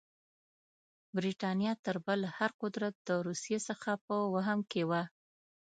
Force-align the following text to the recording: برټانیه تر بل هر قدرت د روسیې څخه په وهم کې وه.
برټانیه 1.15 1.73
تر 1.85 1.95
بل 2.05 2.21
هر 2.37 2.51
قدرت 2.61 2.93
د 3.07 3.09
روسیې 3.27 3.59
څخه 3.67 3.91
په 4.05 4.15
وهم 4.33 4.59
کې 4.71 4.83
وه. 4.89 5.03